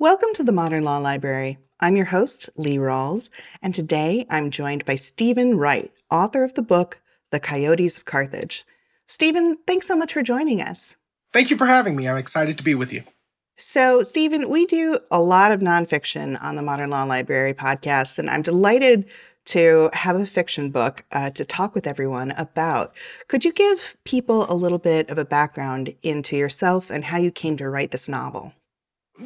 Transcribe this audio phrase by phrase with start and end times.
[0.00, 1.58] Welcome to the Modern Law Library.
[1.78, 3.28] I'm your host, Lee Rawles,
[3.60, 8.64] and today I'm joined by Stephen Wright, author of the book The Coyotes of Carthage.
[9.06, 10.96] Stephen, thanks so much for joining us.
[11.34, 12.08] Thank you for having me.
[12.08, 13.02] I'm excited to be with you.
[13.58, 18.30] So, Stephen, we do a lot of nonfiction on the Modern Law Library podcast, and
[18.30, 19.04] I'm delighted
[19.48, 22.94] to have a fiction book uh, to talk with everyone about.
[23.28, 27.30] Could you give people a little bit of a background into yourself and how you
[27.30, 28.54] came to write this novel?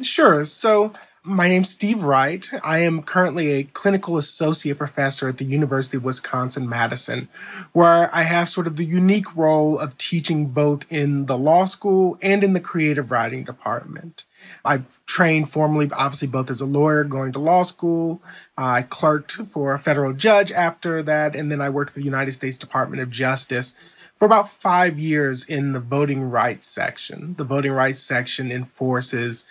[0.01, 0.45] Sure.
[0.45, 0.93] So,
[1.23, 2.47] my name's Steve Wright.
[2.63, 7.29] I am currently a clinical associate professor at the University of Wisconsin Madison,
[7.71, 12.17] where I have sort of the unique role of teaching both in the law school
[12.21, 14.25] and in the creative writing department.
[14.63, 18.21] I've trained formally, obviously, both as a lawyer going to law school.
[18.57, 22.33] I clerked for a federal judge after that, and then I worked for the United
[22.33, 23.73] States Department of Justice
[24.17, 27.35] for about five years in the voting rights section.
[27.37, 29.45] The voting rights section enforces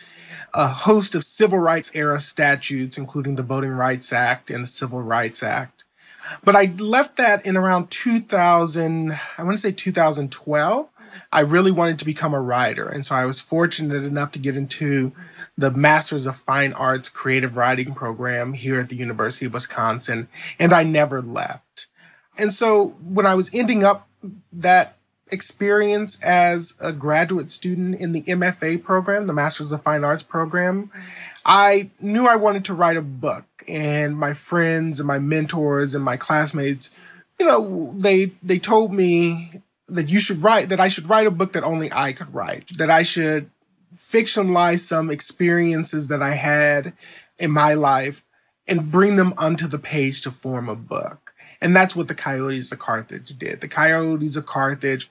[0.54, 5.02] a host of civil rights era statutes, including the Voting Rights Act and the Civil
[5.02, 5.84] Rights Act.
[6.42, 10.88] But I left that in around 2000, I want to say 2012.
[11.32, 12.88] I really wanted to become a writer.
[12.88, 15.12] And so I was fortunate enough to get into
[15.58, 20.28] the Masters of Fine Arts Creative Writing program here at the University of Wisconsin.
[20.58, 21.88] And I never left.
[22.38, 24.08] And so when I was ending up
[24.52, 24.96] that
[25.30, 30.90] experience as a graduate student in the MFA program, the Masters of Fine Arts program,
[31.44, 33.44] I knew I wanted to write a book.
[33.66, 36.90] And my friends and my mentors and my classmates,
[37.40, 41.30] you know, they they told me that you should write that I should write a
[41.30, 43.50] book that only I could write, that I should
[43.96, 46.92] fictionalize some experiences that I had
[47.38, 48.22] in my life
[48.66, 51.23] and bring them onto the page to form a book.
[51.64, 53.62] And that's what the Coyotes of Carthage did.
[53.62, 55.10] The Coyotes of Carthage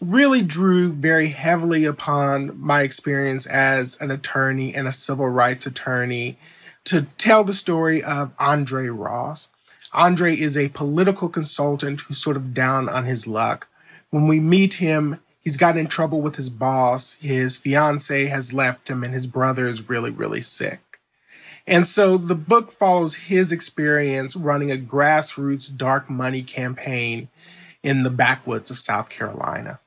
[0.00, 6.36] really drew very heavily upon my experience as an attorney and a civil rights attorney
[6.82, 9.52] to tell the story of Andre Ross.
[9.92, 13.68] Andre is a political consultant who's sort of down on his luck.
[14.10, 18.90] When we meet him, he's got in trouble with his boss, his fiance has left
[18.90, 20.80] him, and his brother is really, really sick.
[21.66, 27.28] And so the book follows his experience running a grassroots dark money campaign
[27.82, 29.80] in the backwoods of South Carolina.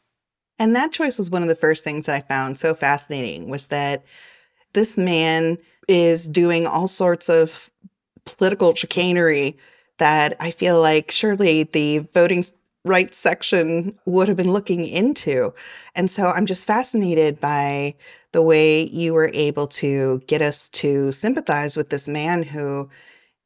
[0.60, 3.68] And that choice was one of the first things that I found so fascinating was
[3.68, 4.04] that
[4.74, 7.70] this man is doing all sorts of
[8.26, 9.58] political chicanery
[10.00, 12.44] that I feel like surely the voting
[12.88, 15.53] rights section would have been looking into.
[15.96, 17.96] And so I'm just fascinated by
[18.31, 22.90] the way you were able to get us to sympathize with this man who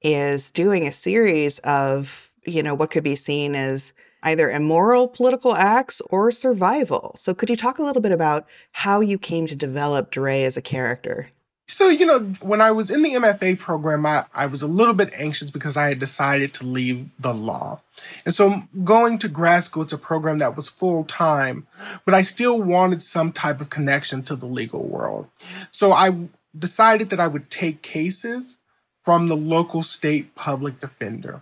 [0.02, 3.94] is doing a series of, you know, what could be seen as
[4.24, 7.12] either immoral political acts or survival.
[7.16, 10.58] So, could you talk a little bit about how you came to develop Dre as
[10.58, 11.30] a character?
[11.72, 14.94] So, you know, when I was in the MFA program, I, I was a little
[14.94, 17.80] bit anxious because I had decided to leave the law.
[18.26, 21.68] And so going to grad school, it's a program that was full time,
[22.06, 25.28] but I still wanted some type of connection to the legal world.
[25.72, 26.28] So I
[26.58, 28.58] decided that I would take cases
[29.02, 31.42] from the local state public defender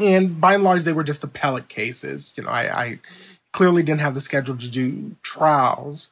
[0.00, 2.34] and by and large, they were just appellate cases.
[2.36, 2.98] You know, I, I
[3.52, 6.10] clearly didn't have the schedule to do trials,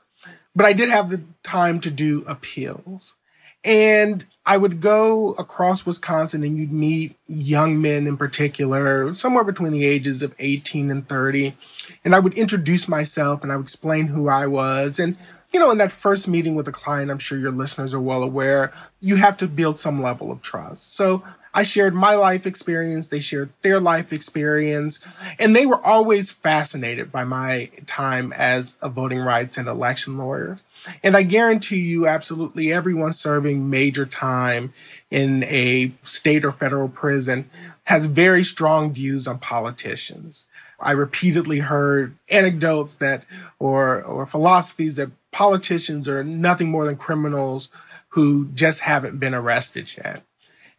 [0.55, 3.17] but I did have the time to do appeals.
[3.65, 9.73] And I would go across Wisconsin and you'd meet young men in particular, somewhere between
[9.73, 11.57] the ages of 18 and 30.
[12.05, 14.99] And I would introduce myself and I would explain who I was.
[14.99, 15.17] And,
[15.51, 18.23] you know, in that first meeting with a client, I'm sure your listeners are well
[18.23, 18.71] aware,
[19.01, 20.95] you have to build some level of trust.
[20.95, 21.23] So
[21.57, 27.13] I shared my life experience, they shared their life experience, and they were always fascinated
[27.13, 30.57] by my time as a voting rights and election lawyer.
[31.05, 34.73] And I guarantee you, absolutely everyone serving major time
[35.13, 37.49] in a state or federal prison
[37.85, 40.47] has very strong views on politicians.
[40.81, 43.25] I repeatedly heard anecdotes that,
[43.61, 47.69] or, or philosophies that politicians are nothing more than criminals
[48.09, 50.23] who just haven't been arrested yet.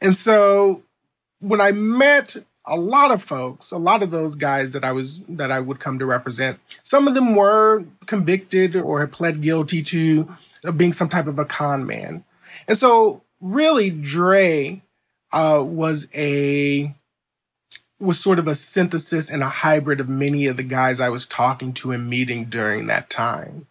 [0.01, 0.83] And so
[1.39, 5.21] when I met a lot of folks, a lot of those guys that I was
[5.29, 9.83] that I would come to represent, some of them were convicted or had pled guilty
[9.83, 10.27] to
[10.75, 12.23] being some type of a con man.
[12.67, 14.81] And so really Dre
[15.31, 16.93] uh, was a
[17.99, 21.25] was sort of a synthesis and a hybrid of many of the guys I was
[21.25, 23.67] talking to and meeting during that time.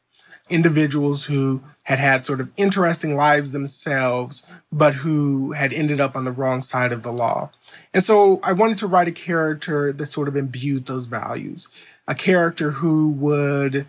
[0.49, 4.43] Individuals who had had sort of interesting lives themselves,
[4.73, 7.51] but who had ended up on the wrong side of the law.
[7.93, 11.69] And so I wanted to write a character that sort of imbued those values,
[12.09, 13.87] a character who would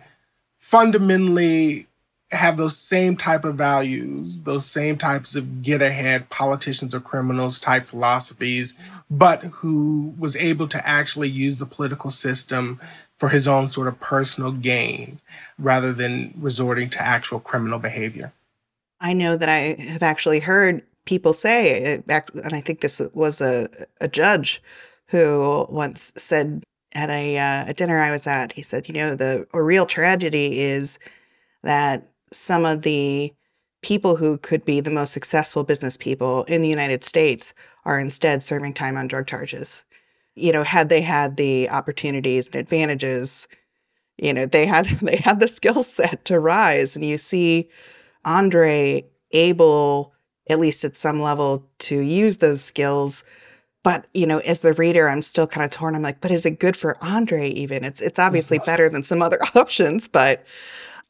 [0.58, 1.86] fundamentally
[2.32, 7.60] have those same type of values, those same types of get ahead politicians or criminals
[7.60, 8.74] type philosophies,
[9.08, 12.80] but who was able to actually use the political system
[13.18, 15.20] for his own sort of personal gain
[15.58, 18.32] rather than resorting to actual criminal behavior.
[19.00, 23.68] I know that I have actually heard people say, and I think this was a,
[24.00, 24.62] a judge
[25.08, 29.14] who once said at a, uh, a dinner I was at, he said, you know,
[29.14, 30.98] the a real tragedy is
[31.62, 33.32] that some of the
[33.82, 37.54] people who could be the most successful business people in the United States
[37.84, 39.84] are instead serving time on drug charges.
[40.36, 43.48] You know, had they had the opportunities and advantages,
[44.18, 46.94] you know, they had they had the skill set to rise.
[46.94, 47.68] And you see
[48.24, 50.14] Andre able,
[50.48, 53.24] at least at some level, to use those skills.
[53.82, 55.94] But you know, as the reader, I'm still kind of torn.
[55.94, 57.48] I'm like, but is it good for Andre?
[57.48, 58.66] Even it's it's obviously mm-hmm.
[58.66, 60.44] better than some other options, but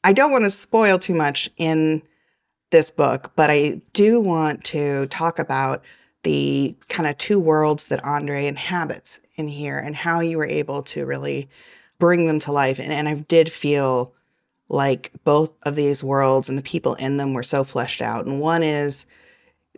[0.04, 2.02] I don't want to spoil too much in
[2.70, 5.82] this book, but I do want to talk about
[6.26, 10.82] the kind of two worlds that Andre inhabits in here and how you were able
[10.82, 11.48] to really
[12.00, 12.80] bring them to life.
[12.80, 14.12] And, and I did feel
[14.68, 18.26] like both of these worlds and the people in them were so fleshed out.
[18.26, 19.06] And one is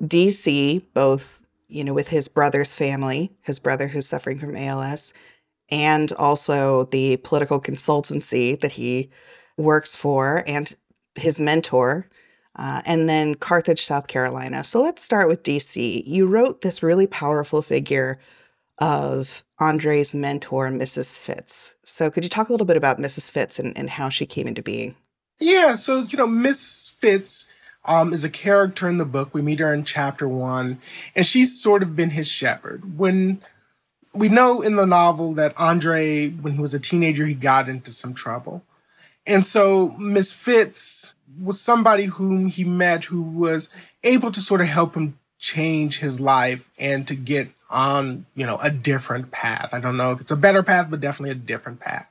[0.01, 5.13] DC, both, you know, with his brother's family, his brother who's suffering from ALS,
[5.71, 9.11] and also the political consultancy that he
[9.59, 10.75] works for and
[11.15, 12.09] his mentor,
[12.59, 14.65] uh, and then Carthage, South Carolina.
[14.65, 16.03] So let's start with DC.
[16.05, 18.19] You wrote this really powerful figure
[18.79, 21.17] of Andre's mentor, Mrs.
[21.17, 21.75] Fitz.
[21.85, 23.31] So could you talk a little bit about Mrs.
[23.31, 24.97] Fitz and, and how she came into being?
[25.39, 27.47] Yeah, so, you know, Miss Fitz
[27.85, 29.33] um, is a character in the book.
[29.33, 30.81] We meet her in chapter one,
[31.15, 32.99] and she's sort of been his shepherd.
[32.99, 33.41] When
[34.15, 37.93] we know in the novel that Andre, when he was a teenager, he got into
[37.93, 38.65] some trouble.
[39.27, 43.69] And so Miss Fitz was somebody whom he met who was
[44.05, 48.59] able to sort of help him change his life and to get on, you know,
[48.59, 49.71] a different path.
[49.73, 52.07] I don't know if it's a better path, but definitely a different path.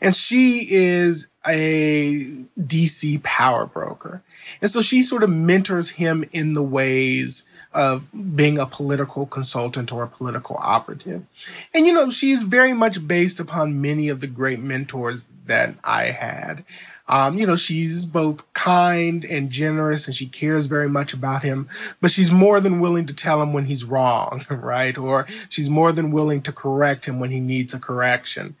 [0.00, 4.22] And she is a DC power broker.
[4.62, 8.04] And so she sort of mentors him in the ways of
[8.34, 11.26] being a political consultant or a political operative.
[11.74, 16.04] And, you know, she's very much based upon many of the great mentors that I
[16.04, 16.64] had.
[17.08, 21.68] Um, you know, she's both kind and generous and she cares very much about him,
[22.00, 24.96] but she's more than willing to tell him when he's wrong, right?
[24.96, 28.56] Or she's more than willing to correct him when he needs a correction.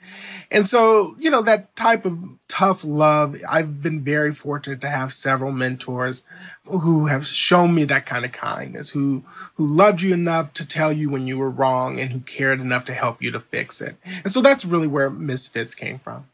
[0.50, 2.18] And so, you know, that type of
[2.48, 6.24] tough love, I've been very fortunate to have several mentors
[6.64, 9.24] who have shown me that kind of kindness, who,
[9.56, 12.86] who loved you enough to tell you when you were wrong and who cared enough
[12.86, 13.96] to help you to fix it.
[14.24, 16.26] And so that's really where Miss Fitz came from.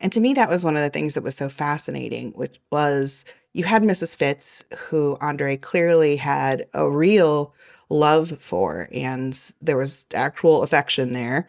[0.00, 3.24] And to me, that was one of the things that was so fascinating, which was
[3.52, 4.16] you had Mrs.
[4.16, 7.52] Fitz, who Andre clearly had a real
[7.88, 11.48] love for, and there was actual affection there.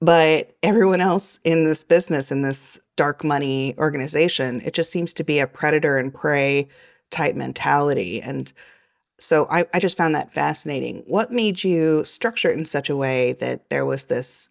[0.00, 5.24] But everyone else in this business, in this dark money organization, it just seems to
[5.24, 6.68] be a predator and prey
[7.10, 8.20] type mentality.
[8.20, 8.52] And
[9.18, 11.04] so I, I just found that fascinating.
[11.06, 14.50] What made you structure it in such a way that there was this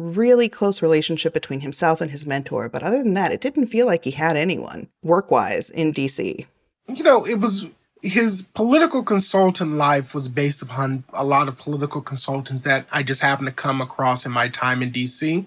[0.00, 2.68] really close relationship between himself and his mentor.
[2.68, 6.46] But other than that, it didn't feel like he had anyone work wise in DC.
[6.88, 7.66] You know, it was
[8.02, 13.20] his political consultant life was based upon a lot of political consultants that I just
[13.20, 15.44] happened to come across in my time in DC.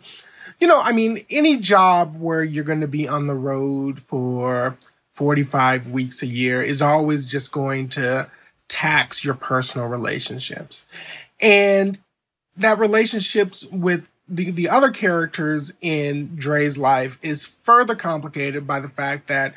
[0.59, 4.77] You know, I mean, any job where you're going to be on the road for
[5.11, 8.29] 45 weeks a year is always just going to
[8.67, 10.85] tax your personal relationships.
[11.41, 11.97] And
[12.57, 18.89] that relationships with the, the other characters in Dre's life is further complicated by the
[18.89, 19.53] fact that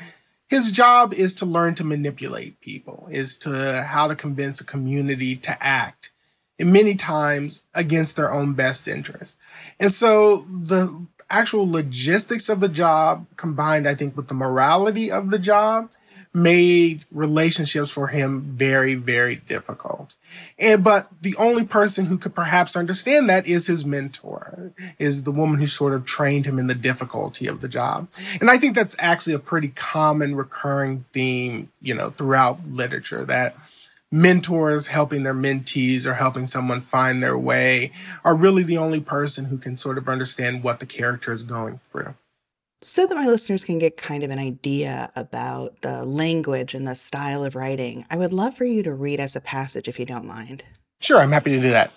[0.48, 5.36] his job is to learn to manipulate people, is to how to convince a community
[5.36, 6.10] to act,
[6.58, 9.36] and many times against their own best interest.
[9.80, 15.30] And so the actual logistics of the job combined, I think, with the morality of
[15.30, 15.90] the job
[16.36, 20.14] made relationships for him very, very difficult.
[20.58, 25.32] And but the only person who could perhaps understand that is his mentor, is the
[25.32, 28.08] woman who sort of trained him in the difficulty of the job.
[28.38, 33.56] And I think that's actually a pretty common recurring theme, you know, throughout literature that
[34.12, 37.92] mentors helping their mentees or helping someone find their way
[38.24, 41.80] are really the only person who can sort of understand what the character is going
[41.90, 42.14] through
[42.82, 46.94] so that my listeners can get kind of an idea about the language and the
[46.94, 50.04] style of writing, I would love for you to read us a passage if you
[50.04, 50.64] don't mind.
[51.00, 51.92] Sure, I'm happy to do that.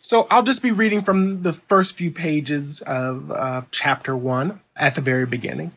[0.00, 4.94] So I'll just be reading from the first few pages of uh, chapter one at
[4.94, 5.72] the very beginning.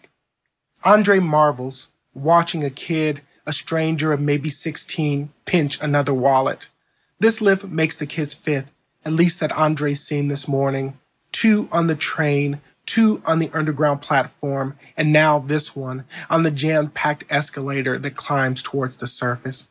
[0.84, 6.70] Andre marvels, watching a kid, a stranger of maybe 16, pinch another wallet.
[7.20, 8.72] This lift makes the kid's fifth,
[9.06, 10.98] at least that Andre's seen this morning.
[11.32, 12.60] Two on the train,
[12.92, 18.18] two on the underground platform, and now this one on the jam packed escalator that
[18.18, 19.70] climbs towards the surface.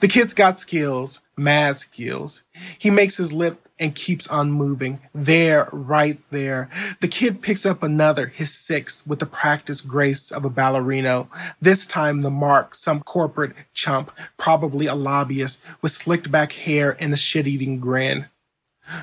[0.00, 2.42] The kid's got skills, mad skills.
[2.76, 4.98] He makes his lip and keeps on moving.
[5.14, 6.68] There, right there.
[7.00, 11.28] The kid picks up another, his sixth, with the practiced grace of a ballerino.
[11.60, 17.14] This time the mark, some corporate chump, probably a lobbyist, with slicked back hair and
[17.14, 18.26] a shit-eating grin.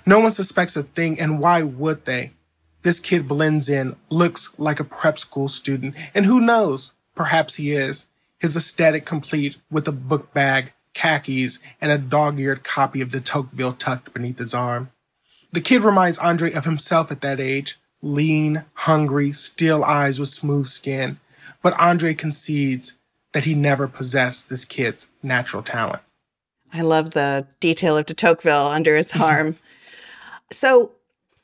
[0.06, 2.32] No one suspects a thing, and why would they?
[2.86, 6.94] This kid blends in, looks like a prep school student, and who knows?
[7.16, 8.06] Perhaps he is.
[8.38, 13.74] His aesthetic complete with a book bag, khakis, and a dog-eared copy of de Tocqueville
[13.74, 14.92] tucked beneath his arm.
[15.52, 20.68] The kid reminds Andre of himself at that age, lean, hungry, steel eyes with smooth
[20.68, 21.20] skin.
[21.64, 22.94] But Andre concedes
[23.32, 26.04] that he never possessed this kid's natural talent.
[26.72, 29.58] I love the detail of de Tocqueville under his arm.
[30.52, 30.92] so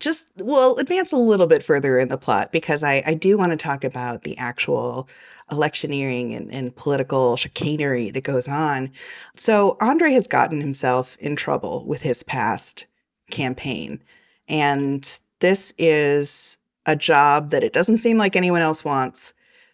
[0.02, 3.52] just we'll advance a little bit further in the plot because I, I do want
[3.52, 5.08] to talk about the actual
[5.52, 8.92] electioneering and, and political chicanery that goes on.
[9.36, 12.86] So Andre has gotten himself in trouble with his past
[13.30, 14.02] campaign.
[14.48, 19.34] And this is a job that it doesn't seem like anyone else wants.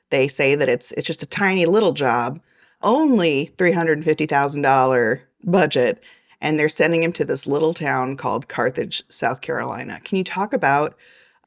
[0.10, 2.39] They say that it's it's just a tiny little job,
[2.81, 6.01] only $350,000 budget
[6.41, 10.00] and they're sending him to this little town called Carthage, South Carolina.
[10.03, 10.96] Can you talk about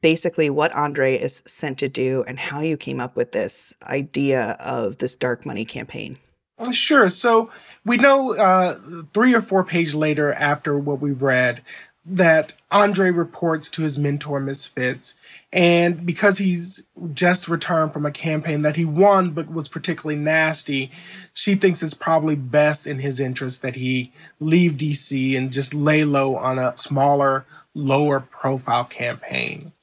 [0.01, 4.57] basically what Andre is sent to do and how you came up with this idea
[4.59, 6.17] of this dark money campaign?
[6.57, 7.09] Uh, sure.
[7.09, 7.49] So
[7.85, 8.77] we know uh,
[9.13, 11.61] three or four pages later, after what we've read,
[12.05, 15.15] that Andre reports to his mentor, Miss Fitz,
[15.53, 20.91] and because he's just returned from a campaign that he won but was particularly nasty,
[21.33, 26.05] she thinks it's probably best in his interest that he leave DC and just lay
[26.05, 29.73] low on a smaller, lower profile campaign.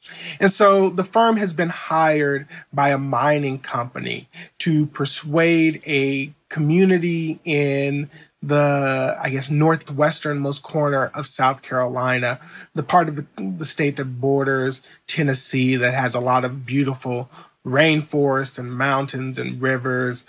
[0.41, 4.29] And so the firm has been hired by a mining company
[4.61, 8.09] to persuade a community in
[8.43, 12.39] the, I guess, northwesternmost corner of South Carolina,
[12.75, 17.31] the part of the, the state that borders Tennessee that has a lot of beautiful
[17.67, 20.25] rainforest and mountains and rivers.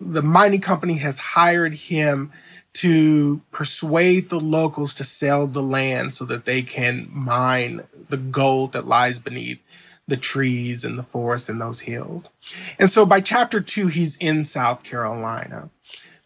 [0.00, 2.30] The mining company has hired him
[2.74, 8.72] to persuade the locals to sell the land so that they can mine the gold
[8.72, 9.60] that lies beneath
[10.06, 12.30] the trees and the forest and those hills.
[12.78, 15.70] And so by chapter two, he's in South Carolina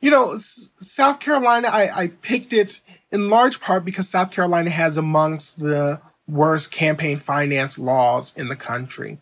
[0.02, 2.80] you know, South Carolina, I, I picked it
[3.10, 8.56] in large part because South Carolina has amongst the worst campaign finance laws in the
[8.56, 9.18] country.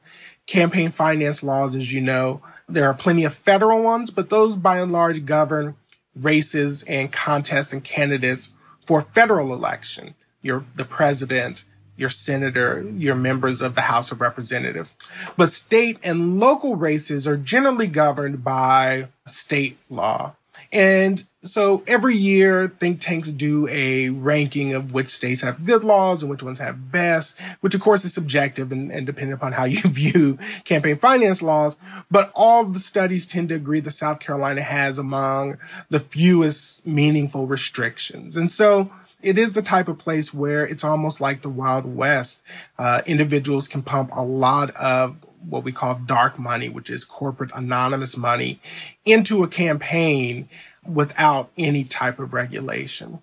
[0.47, 4.79] Campaign finance laws, as you know, there are plenty of federal ones, but those by
[4.79, 5.77] and large govern
[6.17, 8.51] races and contests and candidates
[8.87, 10.15] for federal election.
[10.41, 11.65] You're the president,
[11.97, 14.97] your senator, your members of the House of Representatives.
[15.37, 20.35] But state and local races are generally governed by state law.
[20.73, 26.23] And so every year, think tanks do a ranking of which states have good laws
[26.23, 29.65] and which ones have best, which of course is subjective and, and depending upon how
[29.65, 31.79] you view campaign finance laws.
[32.11, 37.47] But all the studies tend to agree that South Carolina has among the fewest meaningful
[37.47, 38.37] restrictions.
[38.37, 38.91] And so
[39.23, 42.43] it is the type of place where it's almost like the Wild West.
[42.79, 45.17] Uh, individuals can pump a lot of
[45.49, 48.61] what we call dark money, which is corporate anonymous money,
[49.05, 50.49] into a campaign
[50.87, 53.23] without any type of regulation.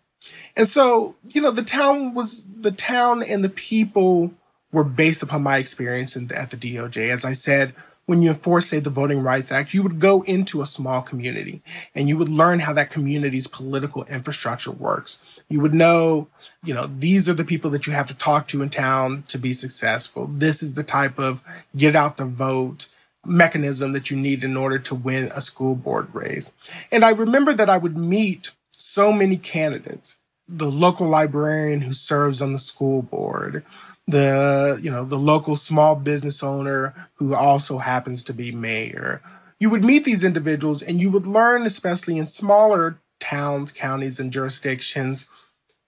[0.56, 4.32] And so, you know, the town was the town and the people
[4.72, 7.10] were based upon my experience in, at the DOJ.
[7.10, 7.74] As I said,
[8.08, 11.62] when you enforce, say, the Voting Rights Act, you would go into a small community
[11.94, 15.44] and you would learn how that community's political infrastructure works.
[15.50, 16.28] You would know,
[16.64, 19.38] you know, these are the people that you have to talk to in town to
[19.38, 20.28] be successful.
[20.28, 21.42] This is the type of
[21.76, 22.88] get out the vote
[23.26, 26.54] mechanism that you need in order to win a school board race.
[26.92, 30.16] And I remember that I would meet so many candidates,
[30.48, 33.64] the local librarian who serves on the school board,
[34.08, 39.22] the you know the local small business owner who also happens to be mayor.
[39.60, 44.32] You would meet these individuals and you would learn especially in smaller towns counties and
[44.32, 45.26] jurisdictions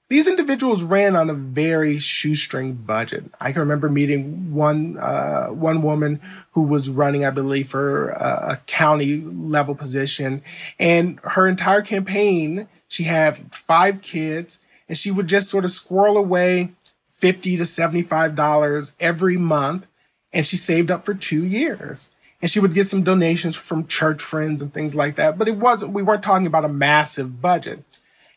[0.09, 5.81] these individuals ran on a very shoestring budget i can remember meeting one uh, one
[5.81, 6.19] woman
[6.51, 10.41] who was running i believe for a, a county level position
[10.79, 16.17] and her entire campaign she had five kids and she would just sort of squirrel
[16.17, 16.71] away
[17.19, 19.87] 50 to $75 every month.
[20.31, 22.09] And she saved up for two years.
[22.41, 25.37] and she would get some donations from church friends and things like that.
[25.37, 27.83] But it wasn't, we weren't talking about a massive budget.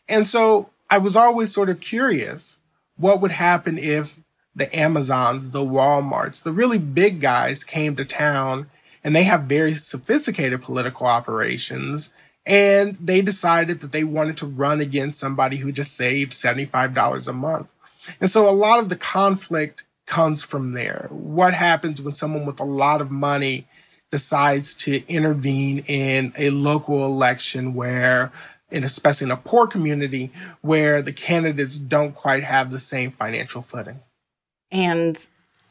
[0.09, 2.59] And so I was always sort of curious
[2.97, 4.19] what would happen if
[4.55, 8.69] the Amazons, the Walmarts, the really big guys came to town
[9.03, 12.11] and they have very sophisticated political operations.
[12.45, 17.33] And they decided that they wanted to run against somebody who just saved $75 a
[17.33, 17.73] month.
[18.21, 21.07] And so a lot of the conflict comes from there.
[21.09, 23.65] What happens when someone with a lot of money
[24.11, 28.31] decides to intervene in a local election where
[28.73, 33.61] and especially in a poor community where the candidates don't quite have the same financial
[33.61, 33.99] footing.
[34.71, 35.17] And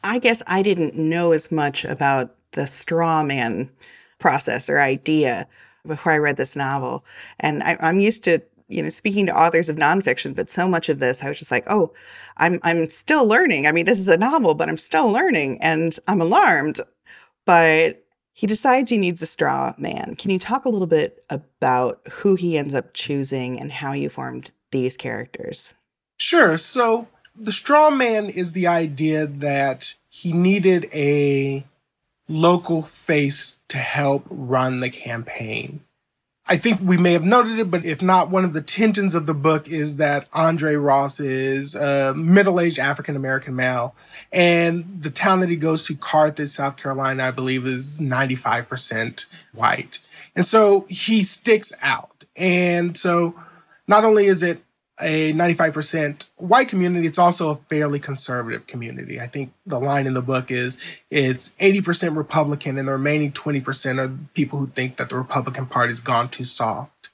[0.03, 3.69] I guess I didn't know as much about the straw man
[4.19, 5.47] process or idea
[5.85, 7.03] before I read this novel.
[7.39, 10.89] And I, am used to, you know, speaking to authors of nonfiction, but so much
[10.89, 11.93] of this, I was just like, oh,
[12.37, 13.67] I'm I'm still learning.
[13.67, 16.79] I mean, this is a novel, but I'm still learning and I'm alarmed.
[17.45, 18.02] But
[18.33, 20.15] he decides he needs a straw man.
[20.17, 24.09] Can you talk a little bit about who he ends up choosing and how you
[24.09, 25.75] formed these characters?
[26.17, 26.57] Sure.
[26.57, 31.63] So the straw man is the idea that he needed a
[32.27, 35.81] local face to help run the campaign.
[36.45, 39.27] I think we may have noted it, but if not, one of the tensions of
[39.27, 43.95] the book is that Andre Ross is a middle aged African American male.
[44.31, 49.99] And the town that he goes to, Carthage, South Carolina, I believe, is 95% white.
[50.35, 52.25] And so he sticks out.
[52.35, 53.35] And so
[53.87, 54.63] not only is it
[55.03, 59.19] a 95% white community, it's also a fairly conservative community.
[59.19, 60.77] I think the line in the book is
[61.11, 65.99] it's 80% Republican and the remaining 20% are people who think that the Republican Party's
[65.99, 67.09] gone too soft.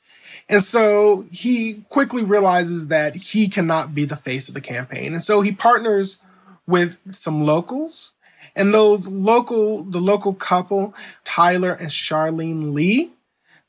[0.48, 5.14] And so he quickly realizes that he cannot be the face of the campaign.
[5.14, 6.18] And so he partners
[6.66, 8.12] with some locals.
[8.56, 13.12] And those local, the local couple, Tyler and Charlene Lee,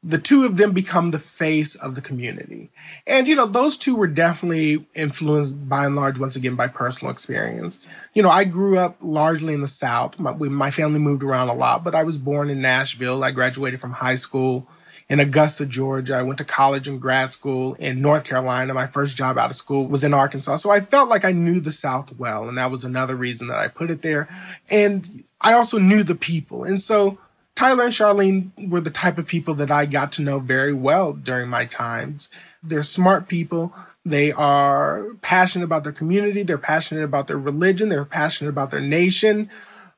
[0.03, 2.71] the two of them become the face of the community.
[3.07, 7.13] And, you know, those two were definitely influenced by and large, once again, by personal
[7.13, 7.87] experience.
[8.15, 10.19] You know, I grew up largely in the South.
[10.19, 13.23] My, my family moved around a lot, but I was born in Nashville.
[13.23, 14.67] I graduated from high school
[15.11, 16.15] in Augusta, Georgia.
[16.15, 18.73] I went to college and grad school in North Carolina.
[18.73, 20.57] My first job out of school was in Arkansas.
[20.57, 22.49] So I felt like I knew the South well.
[22.49, 24.29] And that was another reason that I put it there.
[24.71, 26.65] And I also knew the people.
[26.65, 27.19] And so,
[27.61, 31.13] Tyler and Charlene were the type of people that I got to know very well
[31.13, 32.31] during my times.
[32.63, 33.75] They're smart people.
[34.03, 36.43] They are passionate about their community.
[36.43, 37.91] They're passionate about their religion.
[37.91, 39.51] They're passionate about their nation.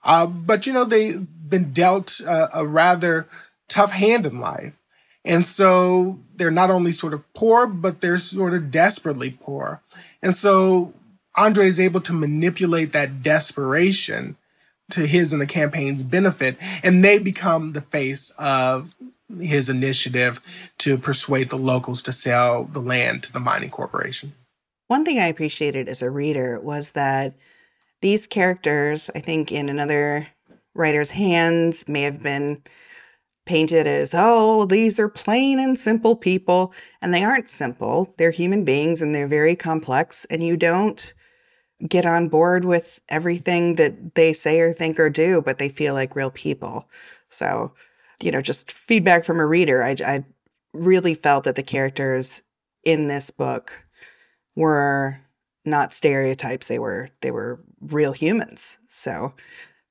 [0.02, 3.28] Uh, but, you know, they've been dealt uh, a rather
[3.68, 4.76] tough hand in life.
[5.24, 9.80] And so they're not only sort of poor, but they're sort of desperately poor.
[10.20, 10.94] And so
[11.36, 14.36] Andre is able to manipulate that desperation
[14.92, 18.94] to his and the campaign's benefit, and they become the face of
[19.40, 20.40] his initiative
[20.78, 24.34] to persuade the locals to sell the land to the mining corporation.
[24.88, 27.34] One thing I appreciated as a reader was that
[28.02, 30.28] these characters, I think, in another
[30.74, 32.62] writer's hands, may have been
[33.46, 36.72] painted as, oh, these are plain and simple people.
[37.00, 38.14] And they aren't simple.
[38.18, 40.26] They're human beings and they're very complex.
[40.26, 41.14] And you don't
[41.88, 45.94] get on board with everything that they say or think or do, but they feel
[45.94, 46.88] like real people.
[47.28, 47.72] So,
[48.20, 50.24] you know, just feedback from a reader, I, I
[50.72, 52.42] really felt that the characters
[52.84, 53.84] in this book
[54.54, 55.20] were
[55.64, 56.66] not stereotypes.
[56.66, 58.78] They were they were real humans.
[58.88, 59.34] So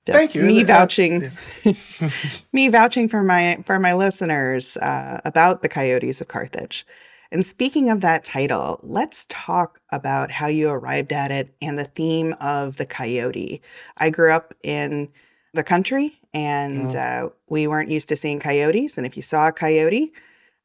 [0.06, 0.44] that's Thank you.
[0.44, 1.32] me vouching
[2.54, 6.86] me vouching for my for my listeners uh, about the coyotes of Carthage.
[7.32, 11.86] And speaking of that title, let's talk about how you arrived at it and the
[11.86, 13.62] theme of the coyote.
[13.98, 15.10] I grew up in
[15.54, 18.98] the country and uh, we weren't used to seeing coyotes.
[18.98, 20.12] And if you saw a coyote,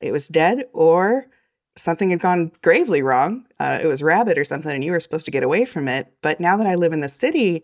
[0.00, 1.28] it was dead or
[1.76, 3.46] something had gone gravely wrong.
[3.60, 6.12] Uh, it was rabbit or something, and you were supposed to get away from it.
[6.22, 7.62] But now that I live in the city,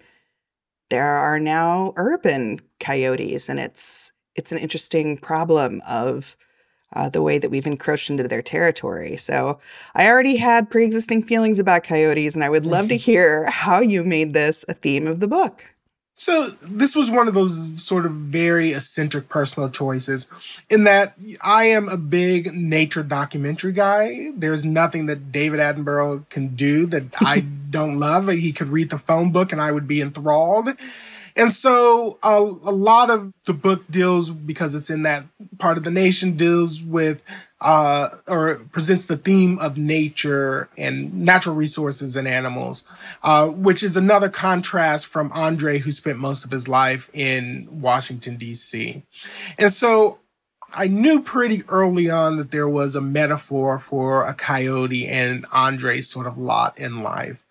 [0.90, 6.36] there are now urban coyotes, and it's it's an interesting problem of
[6.92, 9.16] uh, the way that we've encroached into their territory.
[9.16, 9.58] So
[9.94, 13.80] I already had pre existing feelings about coyotes, and I would love to hear how
[13.80, 15.64] you made this a theme of the book.
[16.14, 20.28] So this was one of those sort of very eccentric personal choices
[20.68, 24.30] in that I am a big nature documentary guy.
[24.36, 28.28] There's nothing that David Attenborough can do that I don't love.
[28.28, 30.68] He could read the phone book and I would be enthralled.
[31.36, 35.24] And so a, a lot of the book deals, because it's in that
[35.58, 37.22] part of the nation, deals with
[37.60, 42.84] uh, or presents the theme of nature and natural resources and animals,
[43.22, 48.36] uh, which is another contrast from Andre, who spent most of his life in Washington,
[48.36, 49.04] D.C.
[49.58, 50.18] And so
[50.74, 56.08] I knew pretty early on that there was a metaphor for a coyote and Andre's
[56.08, 57.44] sort of lot in life.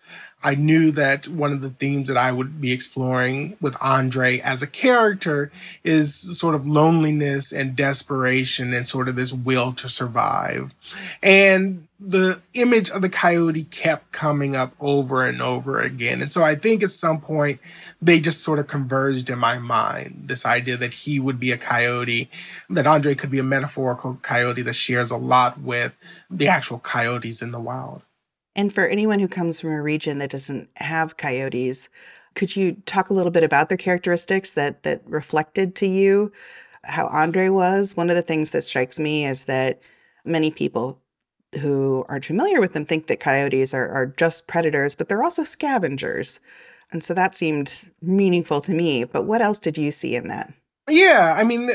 [0.44, 4.60] I knew that one of the themes that I would be exploring with Andre as
[4.60, 5.52] a character
[5.84, 10.74] is sort of loneliness and desperation and sort of this will to survive.
[11.22, 16.20] And the image of the coyote kept coming up over and over again.
[16.20, 17.60] And so I think at some point
[18.00, 20.24] they just sort of converged in my mind.
[20.26, 22.28] This idea that he would be a coyote,
[22.68, 25.96] that Andre could be a metaphorical coyote that shares a lot with
[26.28, 28.02] the actual coyotes in the wild.
[28.56, 31.88] And for anyone who comes from a region that doesn't have coyotes,
[32.34, 36.32] could you talk a little bit about their characteristics that that reflected to you
[36.84, 37.96] how Andre was?
[37.96, 39.80] One of the things that strikes me is that
[40.24, 41.01] many people
[41.60, 45.44] who aren't familiar with them think that coyotes are, are just predators, but they're also
[45.44, 46.40] scavengers.
[46.90, 49.04] And so that seemed meaningful to me.
[49.04, 50.52] But what else did you see in that?
[50.88, 51.70] Yeah, I mean,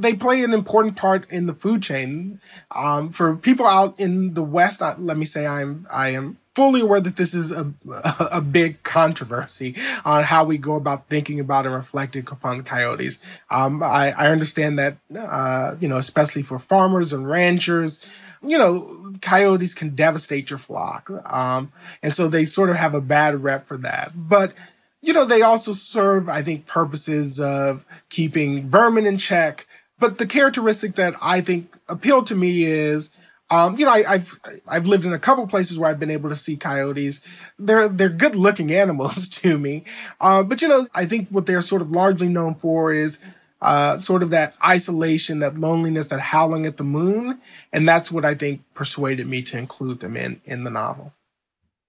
[0.00, 2.40] they play an important part in the food chain.
[2.74, 7.00] Um, for people out in the West, let me say I'm I am fully aware
[7.00, 7.72] that this is a
[8.30, 13.18] a big controversy on how we go about thinking about and reflecting upon coyotes.
[13.48, 18.06] Um, I, I understand that uh, you know, especially for farmers and ranchers,
[18.42, 23.00] you know, coyotes can devastate your flock, um, and so they sort of have a
[23.00, 24.52] bad rep for that, but
[25.00, 29.66] you know, they also serve, I think, purposes of keeping vermin in check.
[29.98, 33.10] But the characteristic that I think appealed to me is,
[33.50, 34.32] um, you know, I, have
[34.68, 37.20] I've lived in a couple places where I've been able to see coyotes.
[37.58, 39.84] They're they're good looking animals to me,
[40.20, 43.18] uh, but you know, I think what they're sort of largely known for is
[43.60, 47.38] uh, sort of that isolation, that loneliness, that howling at the moon,
[47.72, 51.12] and that's what I think persuaded me to include them in in the novel.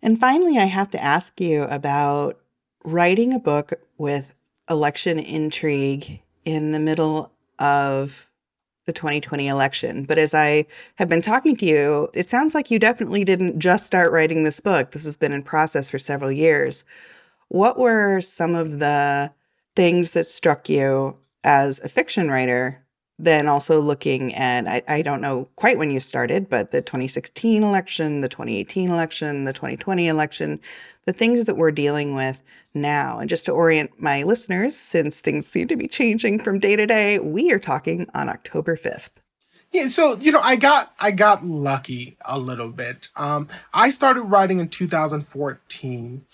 [0.02, 2.40] And finally, I have to ask you about
[2.84, 4.34] writing a book with
[4.68, 8.31] election intrigue in the middle of
[8.86, 10.06] the 2020 election.
[10.06, 10.66] But as I
[10.96, 14.60] have been talking to you, it sounds like you definitely didn't just start writing this
[14.60, 14.92] book.
[14.92, 16.84] This has been in process for several years.
[17.48, 19.34] What were some of the
[19.76, 22.81] things that struck you as a fiction writer?
[23.24, 27.62] Then also looking at, I, I don't know quite when you started, but the 2016
[27.62, 30.60] election, the 2018 election, the 2020 election,
[31.06, 32.42] the things that we're dealing with
[32.74, 33.20] now.
[33.20, 36.88] And just to orient my listeners, since things seem to be changing from day to
[36.88, 39.12] day, we are talking on October 5th.
[39.72, 43.08] Yeah, so you know, I got I got lucky a little bit.
[43.16, 46.26] Um, I started writing in 2014,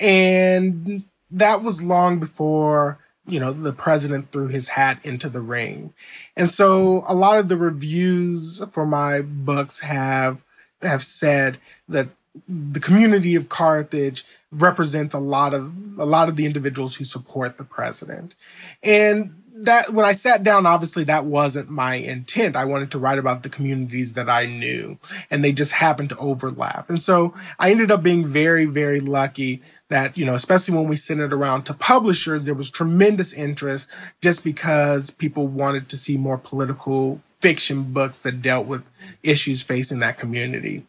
[0.00, 5.92] and that was long before you know the president threw his hat into the ring,
[6.36, 10.44] and so a lot of the reviews for my books have
[10.82, 11.58] have said
[11.88, 12.08] that
[12.48, 17.58] the community of Carthage represents a lot of a lot of the individuals who support
[17.58, 18.34] the president.
[18.82, 22.56] And that when I sat down, obviously that wasn't my intent.
[22.56, 24.98] I wanted to write about the communities that I knew,
[25.30, 26.90] and they just happened to overlap.
[26.90, 30.96] And so I ended up being very, very lucky that, you know, especially when we
[30.96, 33.88] sent it around to publishers, there was tremendous interest
[34.20, 38.84] just because people wanted to see more political fiction books that dealt with
[39.22, 40.84] issues facing that community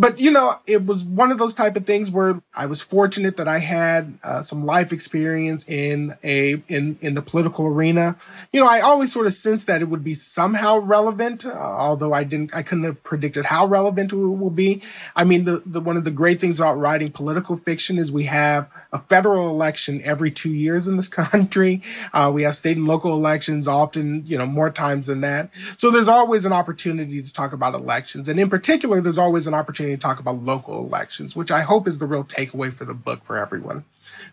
[0.00, 3.36] but you know, it was one of those type of things where I was fortunate
[3.36, 8.16] that I had uh, some life experience in a in in the political arena.
[8.50, 12.14] You know, I always sort of sensed that it would be somehow relevant, uh, although
[12.14, 14.80] I didn't, I couldn't have predicted how relevant it will be.
[15.14, 18.24] I mean, the, the one of the great things about writing political fiction is we
[18.24, 21.82] have a federal election every two years in this country.
[22.14, 25.50] Uh, we have state and local elections often, you know, more times than that.
[25.76, 29.52] So there's always an opportunity to talk about elections, and in particular, there's always an
[29.52, 32.94] opportunity to talk about local elections, which I hope is the real takeaway for the
[32.94, 33.84] book for everyone.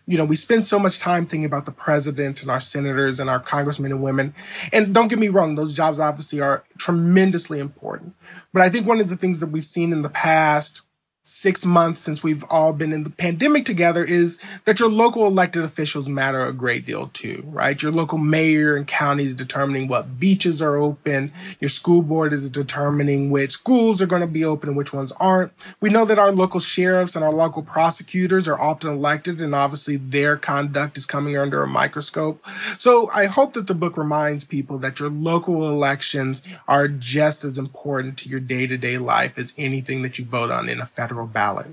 [0.06, 3.30] You know, we spend so much time thinking about the president and our senators and
[3.30, 4.34] our congressmen and women.
[4.72, 8.14] And don't get me wrong, those jobs obviously are tremendously important.
[8.52, 10.82] But I think one of the things that we've seen in the past
[11.28, 15.62] six months since we've all been in the pandemic together is that your local elected
[15.62, 17.82] officials matter a great deal too, right?
[17.82, 21.30] Your local mayor and county is determining what beaches are open.
[21.60, 25.12] Your school board is determining which schools are going to be open and which ones
[25.20, 25.52] aren't.
[25.80, 29.96] We know that our local sheriffs and our local prosecutors are often elected, and obviously
[29.96, 32.44] their conduct is coming under a microscope.
[32.78, 37.58] So I hope that the book reminds people that your local elections are just as
[37.58, 40.86] important to your day to day life as anything that you vote on in a
[40.86, 41.68] federal ballot.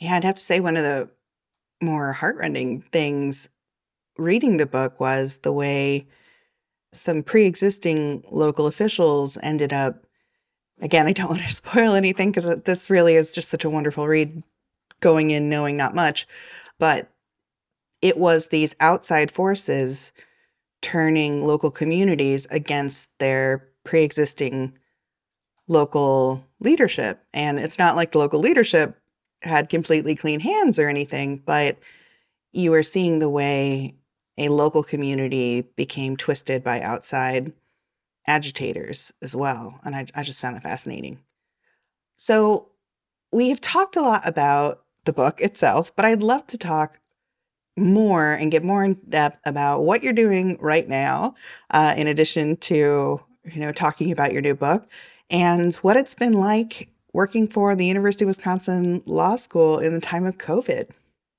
[0.00, 1.08] Yeah, I'd have to say one of the
[1.82, 3.48] more heartrending things
[4.16, 6.06] reading the book was the way
[6.92, 10.06] some pre existing local officials ended up.
[10.80, 14.06] Again, I don't want to spoil anything because this really is just such a wonderful
[14.06, 14.42] read
[15.00, 16.26] going in knowing not much.
[16.78, 17.10] But
[18.02, 20.12] it was these outside forces
[20.82, 24.78] turning local communities against their pre existing
[25.66, 27.22] local leadership.
[27.32, 28.98] And it's not like the local leadership
[29.42, 31.78] had completely clean hands or anything, but
[32.52, 33.94] you were seeing the way
[34.38, 37.52] a local community became twisted by outside
[38.26, 39.80] agitators as well.
[39.84, 41.20] And I, I just found that fascinating.
[42.16, 42.70] So
[43.32, 47.00] we have talked a lot about the book itself, but I'd love to talk
[47.76, 51.34] more and get more in depth about what you're doing right now,
[51.70, 54.88] uh, in addition to you know talking about your new book
[55.30, 60.00] and what it's been like working for the University of Wisconsin Law School in the
[60.00, 60.88] time of COVID.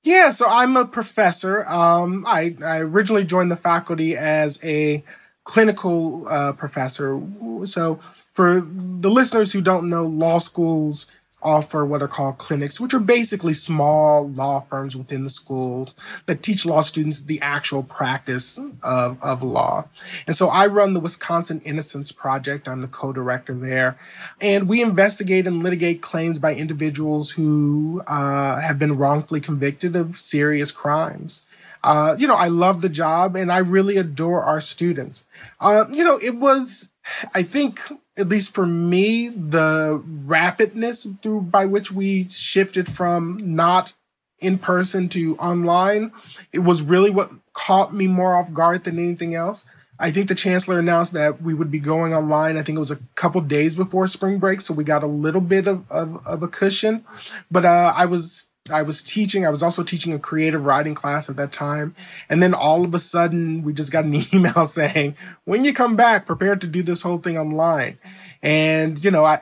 [0.04, 1.68] Yeah, so I'm a professor.
[1.68, 5.04] Um, I, I originally joined the faculty as a
[5.44, 7.22] clinical uh, professor.
[7.66, 11.08] So, for the listeners who don't know, law schools
[11.46, 16.44] offer what are called clinics, which are basically small law firms within the schools that
[16.44, 19.88] teach law students the actual practice of, of law.
[20.28, 22.68] And so I run the Wisconsin Innocence Project.
[22.68, 23.98] I'm the co director there.
[24.42, 30.18] And we investigate and litigate claims by individuals who uh, have been wrongfully convicted of
[30.18, 31.44] serious crimes.
[31.84, 35.24] Uh, you know, I love the job and I really adore our students.
[35.60, 36.90] Uh, you know, it was,
[37.34, 37.82] I think,
[38.18, 43.94] at least for me, the rapidness through by which we shifted from not
[44.40, 46.12] in person to online,
[46.52, 49.66] it was really what caught me more off guard than anything else.
[49.98, 52.58] I think the chancellor announced that we would be going online.
[52.58, 55.42] I think it was a couple days before spring break, so we got a little
[55.42, 57.06] bit of, of, of a cushion.
[57.50, 59.46] But uh, I was I was teaching.
[59.46, 61.94] I was also teaching a creative writing class at that time.
[62.30, 65.96] And then all of a sudden, we just got an email saying, when you come
[65.96, 68.00] back, prepare to do this whole thing online.
[68.42, 69.40] And, you know, I, uh,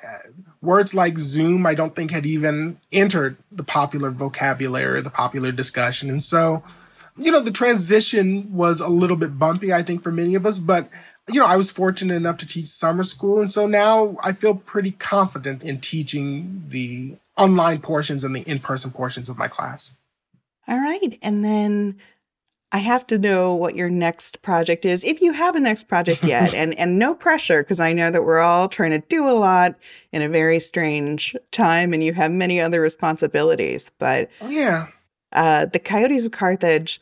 [0.62, 6.10] words like Zoom, I don't think had even entered the popular vocabulary, the popular discussion.
[6.10, 6.62] And so,
[7.18, 10.60] you know, the transition was a little bit bumpy, I think, for many of us.
[10.60, 10.90] But,
[11.30, 13.40] you know, I was fortunate enough to teach summer school.
[13.40, 18.92] And so now I feel pretty confident in teaching the online portions and the in-person
[18.92, 19.98] portions of my class.
[20.68, 21.18] All right.
[21.22, 22.00] And then
[22.74, 26.24] I have to know what your next project is, if you have a next project
[26.24, 29.32] yet, and and no pressure because I know that we're all trying to do a
[29.32, 29.76] lot
[30.12, 33.92] in a very strange time, and you have many other responsibilities.
[34.00, 34.88] But oh, yeah,
[35.32, 37.00] uh, the Coyotes of Carthage,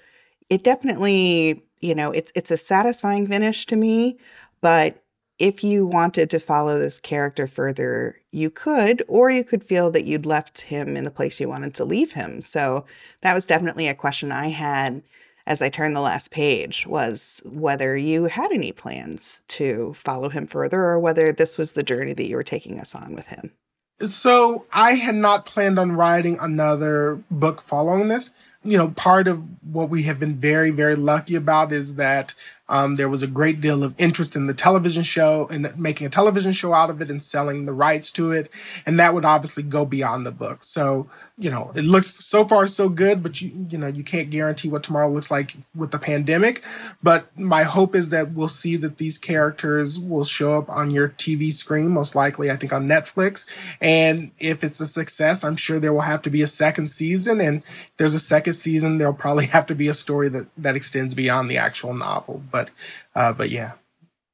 [0.50, 4.18] it definitely, you know, it's it's a satisfying finish to me.
[4.60, 5.01] But
[5.40, 10.06] if you wanted to follow this character further, you could, or you could feel that
[10.06, 12.42] you'd left him in the place you wanted to leave him.
[12.42, 12.86] So
[13.22, 15.02] that was definitely a question I had
[15.48, 20.46] as I turned the last page was whether you had any plans to follow him
[20.48, 23.52] further or whether this was the journey that you were taking us on with him.
[24.00, 28.32] So I had not planned on writing another book following this.
[28.64, 32.34] You know, part of what we have been very, very lucky about is that
[32.72, 36.10] um, there was a great deal of interest in the television show and making a
[36.10, 38.50] television show out of it and selling the rights to it.
[38.86, 40.64] And that would obviously go beyond the book.
[40.64, 44.30] So, you know, it looks so far so good, but you, you know, you can't
[44.30, 46.64] guarantee what tomorrow looks like with the pandemic.
[47.04, 51.10] But my hope is that we'll see that these characters will show up on your
[51.10, 53.46] TV screen, most likely, I think, on Netflix.
[53.82, 57.42] And if it's a success, I'm sure there will have to be a second season.
[57.42, 60.78] And if there's a second season, there'll probably have to be a story that, that
[60.78, 62.42] extends beyond the actual novel.
[62.50, 62.72] But but
[63.20, 63.74] uh, but yeah.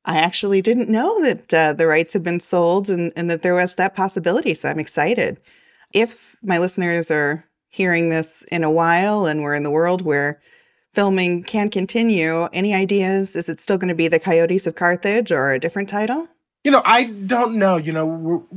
[0.05, 3.55] I actually didn't know that uh, the rights had been sold and, and that there
[3.55, 4.53] was that possibility.
[4.53, 5.37] So I'm excited.
[5.91, 10.39] If my listeners are hearing this in a while and we're in the world where
[10.93, 13.35] filming can continue, any ideas?
[13.35, 16.27] Is it still going to be the Coyotes of Carthage or a different title?
[16.63, 17.77] You know, I don't know.
[17.77, 18.47] You know,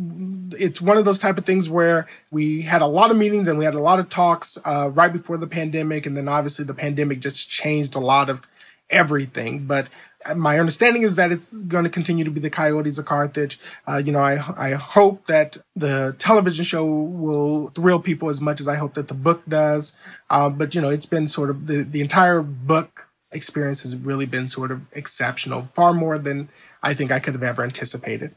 [0.52, 3.58] it's one of those type of things where we had a lot of meetings and
[3.58, 6.74] we had a lot of talks uh, right before the pandemic, and then obviously the
[6.74, 8.46] pandemic just changed a lot of
[8.90, 9.66] everything.
[9.66, 9.88] But
[10.36, 13.58] my understanding is that it's going to continue to be the Coyotes of Carthage.
[13.88, 18.60] Uh, you know, I I hope that the television show will thrill people as much
[18.60, 19.94] as I hope that the book does.
[20.28, 24.26] Uh, but you know, it's been sort of the the entire book experience has really
[24.26, 26.48] been sort of exceptional, far more than
[26.82, 28.34] I think I could have ever anticipated.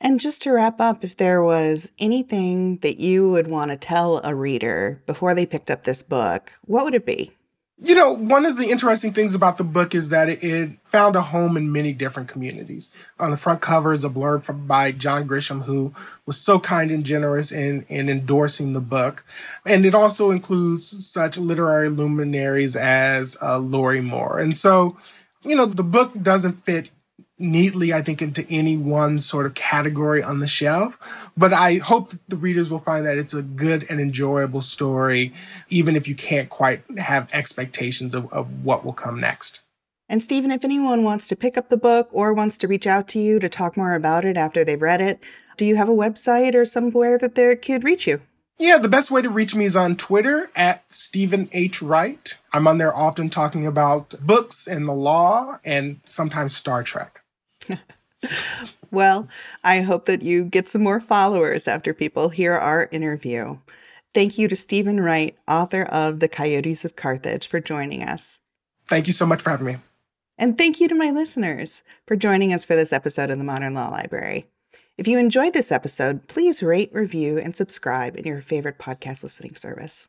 [0.00, 4.20] And just to wrap up, if there was anything that you would want to tell
[4.22, 7.32] a reader before they picked up this book, what would it be?
[7.78, 11.20] You know, one of the interesting things about the book is that it found a
[11.20, 12.88] home in many different communities.
[13.20, 15.92] On the front cover is a blurb from, by John Grisham, who
[16.24, 19.26] was so kind and generous in, in endorsing the book.
[19.66, 24.38] And it also includes such literary luminaries as uh, Lorrie Moore.
[24.38, 24.96] And so,
[25.42, 26.88] you know, the book doesn't fit
[27.38, 31.30] neatly, I think, into any one sort of category on the shelf.
[31.36, 35.32] But I hope that the readers will find that it's a good and enjoyable story,
[35.68, 39.62] even if you can't quite have expectations of, of what will come next.
[40.08, 43.08] And Stephen, if anyone wants to pick up the book or wants to reach out
[43.08, 45.18] to you to talk more about it after they've read it,
[45.56, 48.20] do you have a website or somewhere that they could reach you?
[48.58, 51.82] Yeah, the best way to reach me is on Twitter at Stephen H.
[51.82, 52.36] Wright.
[52.52, 57.20] I'm on there often talking about books and the law and sometimes Star Trek.
[58.90, 59.28] Well,
[59.62, 63.58] I hope that you get some more followers after people hear our interview.
[64.14, 68.40] Thank you to Steven Wright, author of The Coyotes of Carthage, for joining us.
[68.88, 69.76] Thank you so much for having me.
[70.38, 73.74] And thank you to my listeners for joining us for this episode of the Modern
[73.74, 74.46] Law Library.
[74.96, 79.54] If you enjoyed this episode, please rate, review, and subscribe in your favorite podcast listening
[79.54, 80.08] service.